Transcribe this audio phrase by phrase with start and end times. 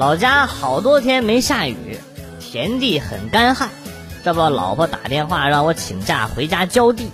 [0.00, 2.00] 老家好多天没下雨，
[2.40, 3.68] 田地很干旱。
[4.24, 7.10] 这不，老婆打电话让我请假回家浇地。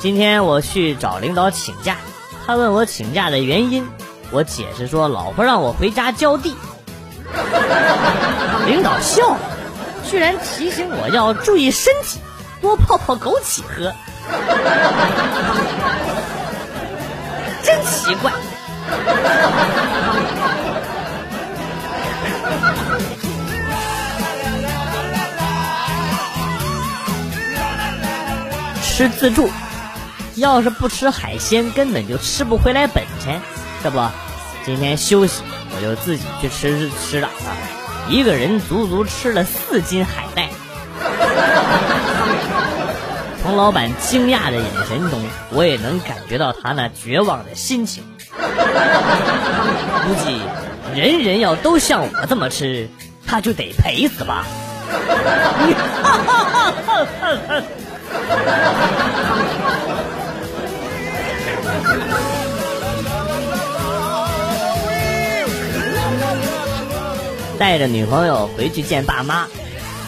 [0.00, 1.96] 今天我去找领导请假，
[2.46, 3.84] 他问我请假的原因，
[4.30, 6.54] 我解释说老婆让我回家浇地。
[8.68, 9.40] 领导笑了，
[10.08, 12.20] 居然提醒我要注意身体，
[12.62, 13.92] 多泡泡枸杞喝。
[17.64, 18.30] 真奇怪。
[29.00, 29.48] 吃自助，
[30.34, 33.40] 要是不吃海鲜，根本就吃不回来本钱。
[33.82, 33.98] 这不，
[34.66, 35.42] 今天休息，
[35.74, 37.56] 我就自己去吃吃了啊！
[38.10, 40.50] 一个人足足吃了四斤海带。
[43.42, 48.04] 从老板惊讶的眼神中，我也能感觉到他那绝望的心情。
[48.36, 50.42] 估计
[50.94, 52.86] 人人要都像我这么吃，
[53.26, 54.44] 他就得赔死吧。
[67.58, 69.46] 带着女朋友回去见爸妈，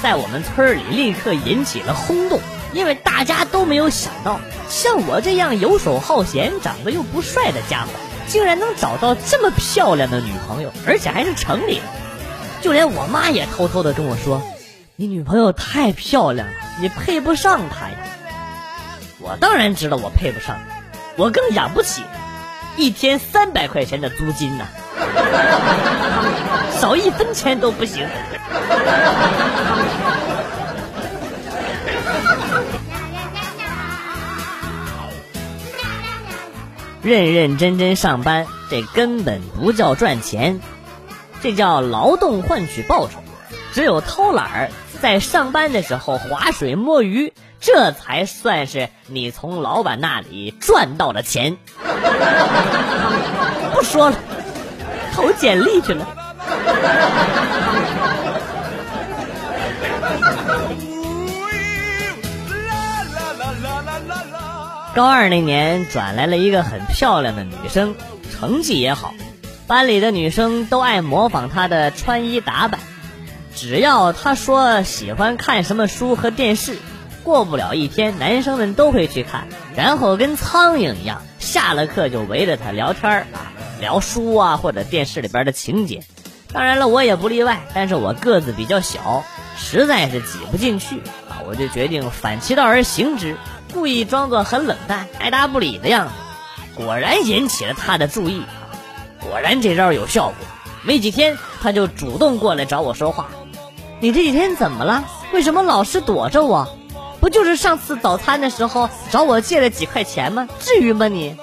[0.03, 2.41] 在我们村里立刻引起了轰动，
[2.73, 7.89] 因为大家都没有想到，像我这样游手好闲、长得又不帅的家伙，
[8.27, 11.83] 竟然能找到这么漂亮的女朋友，而且还是城里的。
[12.63, 14.43] 就连我妈也偷偷的跟我说。
[14.97, 17.97] 你女朋友太漂亮了，你配不上她呀！
[19.19, 20.59] 我当然知道我配不上，
[21.17, 22.03] 我更养不起，
[22.77, 24.67] 一天三百块钱的租金呢，
[26.79, 28.07] 少一分钱都不行。
[37.03, 40.61] 认认真真上班，这根本不叫赚钱，
[41.41, 43.22] 这叫劳动换取报酬。
[43.73, 51.57] 只有偷懒儿，在上班的时候划水摸鱼，这才算是你从老板那里赚到了钱。
[53.73, 54.17] 不说了，
[55.15, 56.07] 投简历去了。
[64.95, 67.95] 高二那年，转来了一个很漂亮的女生，
[68.31, 69.15] 成绩也好，
[69.67, 72.79] 班里的女生都爱模仿她的穿衣打扮。
[73.63, 76.79] 只要他说喜欢看什么书和电视，
[77.23, 79.47] 过不了一天，男生们都会去看，
[79.77, 86.03] 然后跟苍蝇一样，下了课就围着他聊天啊，聊书啊或者电视里边的情节。
[86.53, 89.23] 当然了，我也不例外，但是我个子比较小，
[89.57, 90.97] 实在是挤不进去
[91.31, 93.37] 啊，我就决定反其道而行之，
[93.73, 96.13] 故意装作很冷淡、爱答不理的样子，
[96.75, 98.75] 果然引起了他的注意啊，
[99.21, 100.35] 果然这招有效果，
[100.83, 103.29] 没几天他就主动过来找我说话。
[104.03, 105.05] 你这几天怎么了？
[105.33, 106.67] 为什么老是躲着我？
[107.21, 110.49] 不就是上次早餐的时候找我借了几块钱吗？
[110.59, 111.37] 至于吗你？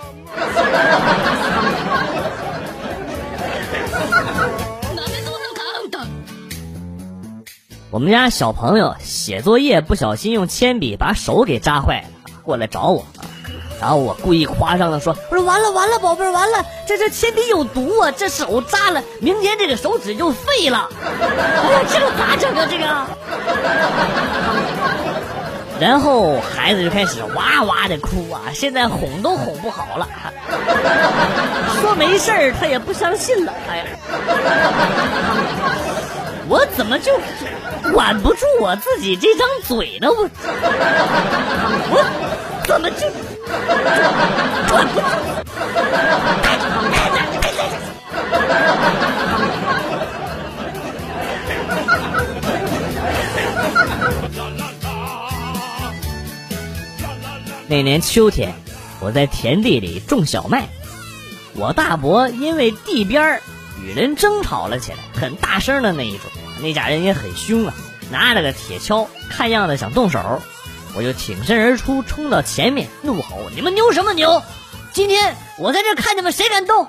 [7.89, 12.09] 我们家小朋友写作业不小心用铅笔把手给扎坏了，
[12.43, 13.05] 过来找我。
[13.79, 20.89] 然后我故意夸张的说：“我说完了完了，宝贝儿完了，这这铅笔有毒啊，这手扎了，明天这个手指就废了。
[20.99, 22.67] ”哎呀，这个咋整啊？
[22.69, 22.85] 这个。
[25.79, 30.05] 然后孩子就开始哇哇的哭啊，现在哄都哄不好了，
[31.81, 33.53] 说没事儿他也不相信了。
[33.69, 33.85] 哎呀，
[36.49, 37.17] 我怎么就
[37.93, 40.09] 管不住我自己这张嘴呢？
[40.11, 40.27] 我
[41.91, 42.03] 我
[42.67, 43.07] 怎么就？
[57.71, 58.51] 那年秋天，
[58.99, 60.67] 我在田地里种小麦，
[61.53, 63.41] 我大伯因为地边儿
[63.79, 66.31] 与人争吵了起来，很大声的那一种。
[66.63, 67.73] 那家人也很凶啊，
[68.11, 70.41] 拿着个铁锹，看样子想动手。
[70.95, 74.41] 我就挺身而出，冲到前面，怒吼：“你们牛什么牛？
[74.91, 76.87] 今天我在这看你们谁敢动！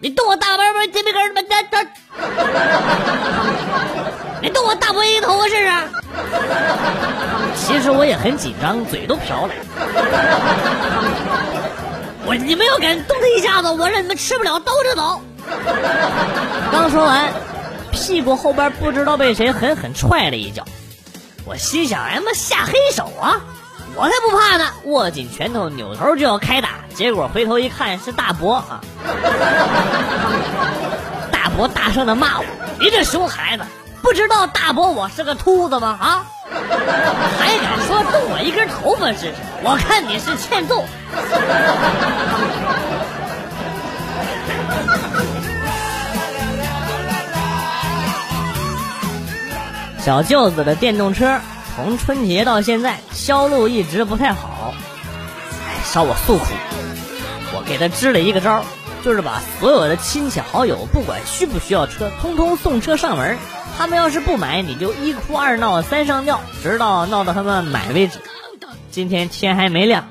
[0.00, 1.90] 你动我大伯伯这边根儿，他妈的！
[4.42, 5.70] 你动我大伯一头发试试！”
[7.54, 9.52] 其实我也很紧张，嘴都瓢了。
[12.26, 15.20] 我你们要敢动他一下子，我让你们吃不了兜着走。
[16.72, 17.32] 刚说完，
[17.92, 20.64] 屁股后边不知道被谁狠狠踹了一脚。
[21.44, 23.40] 我心想：“哎妈，下黑手啊！
[23.96, 26.76] 我才不怕呢！”握紧拳头，扭头就要开打。
[26.94, 28.80] 结果回头一看，是大伯啊！
[31.32, 32.44] 大伯大声的骂我
[32.78, 33.64] ：“你这熊孩子，
[34.02, 35.98] 不知道大伯我是个秃子吗？
[36.00, 36.24] 啊，
[37.38, 39.34] 还敢说动我一根头发试试？
[39.62, 40.84] 我看你是欠揍。”
[50.02, 51.40] 小舅子的电动车
[51.76, 54.72] 从春节到现在销路一直不太好，
[55.68, 56.44] 哎，找我诉苦。
[57.54, 58.64] 我给他支了一个招，
[59.04, 63.36] 就是把所有的亲戚好友，不管需不需要车，通通送车上门。
[63.76, 68.18] 他们要是不买，你就一哭二闹三上吊，直到闹到他们买为止。
[68.90, 70.08] 今天天还没亮，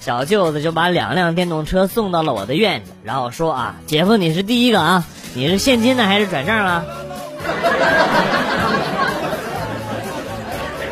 [0.00, 5.04] 小舅子就把两辆电动车送到了我的院子，然后说啊，姐夫你是第一个啊，
[5.34, 6.84] 你是现金呢还是转账啊？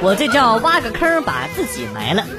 [0.02, 2.24] 我这叫挖个坑把自己埋了。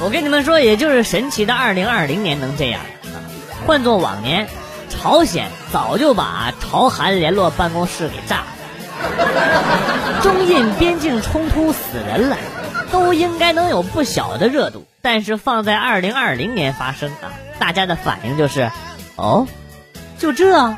[0.00, 2.80] 我跟你们说，也就是神奇的二零二零年能这样。
[3.66, 4.48] 换做往年，
[4.90, 8.46] 朝鲜早就把朝韩联络办公室给炸了。
[10.22, 12.36] 中印边境冲突死人了，
[12.90, 14.84] 都应该能有不小的热度。
[15.00, 18.70] 但是放在二零二零年发生啊，大家的反应就是。
[19.16, 19.46] 哦，
[20.18, 20.76] 就这？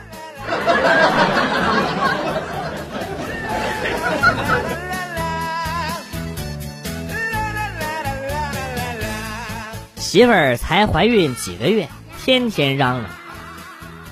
[9.96, 11.88] 媳妇儿才怀孕几个月，
[12.24, 13.10] 天天嚷嚷，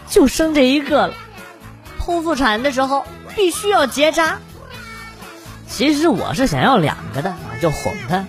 [0.09, 1.15] 就生这一个了。
[1.99, 4.39] 剖腹产的时候必须要结扎。
[5.67, 8.25] 其实我是想要两个的，就哄她，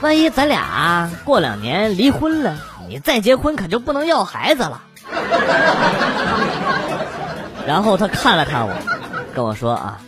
[0.00, 2.58] 万一咱俩过两年离婚了，
[2.88, 4.82] 你再结婚可就不能要孩子了。
[7.66, 8.74] 然后他看了看我，
[9.34, 9.98] 跟我说啊：“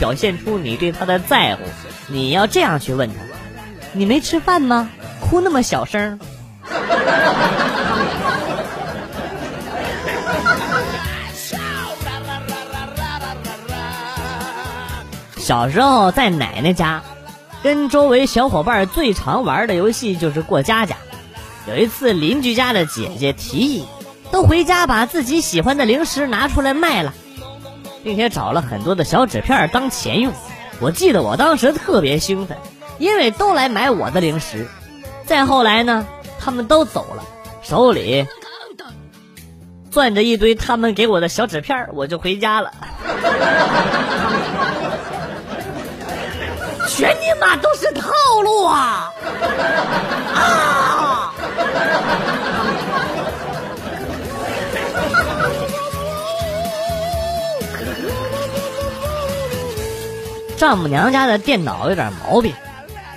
[0.00, 1.62] 表现出你对他的在乎，
[2.08, 3.16] 你要这样去问他
[3.92, 4.88] ：“你没吃饭吗？
[5.20, 6.18] 哭那么小声。”
[15.36, 17.02] 小时候在奶奶家，
[17.62, 20.96] 跟周围小伙伴最常玩的游戏就是过家家。
[21.68, 23.84] 有一次，邻居家的姐姐提议，
[24.32, 27.12] 都回家把自己喜欢的零食拿出来卖了。
[28.02, 30.32] 并且找了很多的小纸片当钱用，
[30.80, 32.56] 我记得我当时特别兴奋，
[32.98, 34.66] 因为都来买我的零食。
[35.26, 36.06] 再后来呢，
[36.38, 37.22] 他们都走了，
[37.62, 38.26] 手里
[39.90, 42.72] 攥着一堆他们给我的小纸片，我就回家了。
[46.88, 48.10] 全你妈都是套
[48.42, 48.76] 路啊！
[48.76, 49.09] 啊！
[60.60, 62.52] 丈母娘家的电脑有点毛病，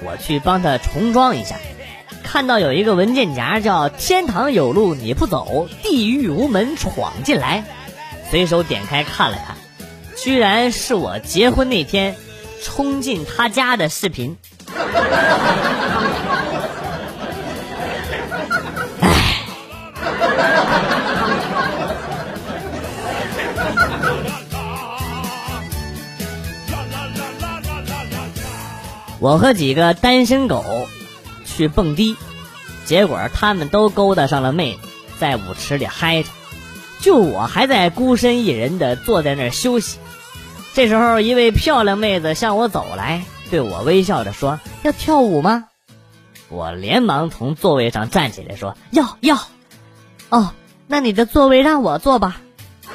[0.02, 1.58] 我去帮她重装一下。
[2.24, 7.66] 看到有一个文件夹叫“天堂有路你不走，地狱无门闯进来”，
[8.32, 9.58] 随手点开看了看，
[10.16, 12.16] 居然是我结婚那天
[12.64, 14.38] 冲进他家的视频。
[29.24, 30.66] 我和几个单身狗
[31.46, 32.18] 去蹦迪，
[32.84, 34.80] 结果他们都勾搭上了妹子，
[35.18, 36.30] 在舞池里嗨着，
[37.00, 39.98] 就我还在孤身一人的坐在那儿休息。
[40.74, 45.70] 这时候，一位漂亮妹子向我走来，对我微笑着说：“要跳舞吗？”
[46.52, 49.40] 我连忙从座位上站起来说：“要要。”
[50.28, 50.52] 哦，
[50.88, 52.42] 那你的座位让我坐吧。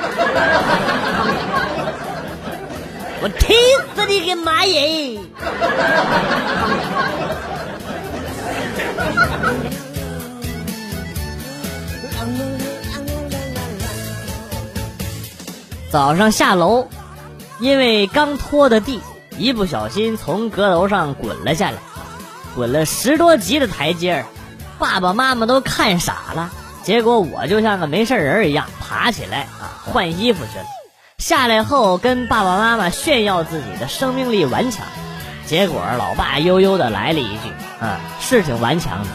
[3.23, 3.54] 我踢
[3.97, 5.27] 死你个蚂蚁！
[15.90, 16.87] 早上下楼，
[17.61, 19.00] 因为刚拖的地，
[19.38, 21.78] 一不小心从阁楼上滚了下来，
[22.54, 24.26] 滚了十多级的台阶儿，
[24.78, 26.52] 爸爸妈妈都看傻了。
[26.83, 30.64] 结果我就像个没事人一样爬起来啊，换衣服去了。
[31.18, 34.87] 下来后跟爸爸妈妈炫耀自己的生命力顽强，
[35.49, 37.49] 结果老爸悠悠的来了一句
[37.81, 39.09] ：“啊，是挺顽强的，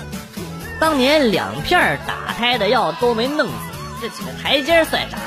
[0.79, 3.53] 当年两片打胎的药都没弄死，
[4.01, 5.23] 这几个台阶算啥呀？”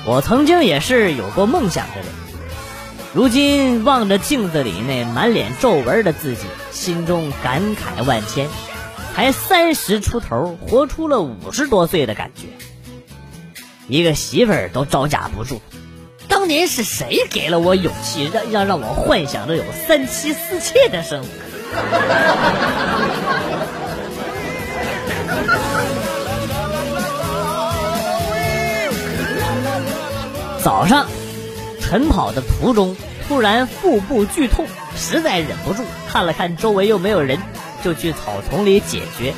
[0.06, 2.06] 我曾经也是有过梦想的人，
[3.12, 8.48] 如今望着镜子里那满脸皱纹的自己，心中感慨万千。
[9.14, 12.48] 才三十出头，活出了五十多岁的感觉，
[13.86, 15.62] 一个媳妇儿都招架不住。
[16.26, 21.28] 当年是谁给了我勇气，让让让我幻想着有三妻四妾的生活？
[30.60, 31.06] 早上
[31.80, 32.96] 晨跑的途中，
[33.28, 34.66] 突然腹部剧痛，
[34.96, 37.38] 实在忍不住，看了看周围又没有人，
[37.84, 39.34] 就去草丛里解决。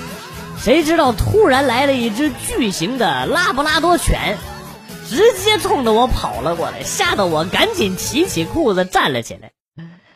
[0.57, 4.39] 谁知道突然来了一只巨型的拉布拉多犬，
[5.09, 9.51] 直接冲着我跑了过来，吓得我赶紧提起裤子站了起来。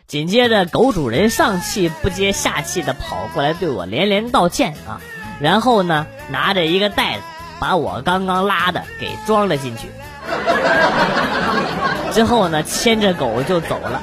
[0.07, 5.01] 紧接着，狗主人上气不接下气的跑过来对我连连道歉啊，
[5.41, 7.23] 然后呢，拿着一个袋子
[7.59, 9.89] 把我刚刚拉的给装了进去。
[12.13, 14.03] 之后呢，牵着狗就走了。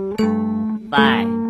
[0.91, 1.40] 拜。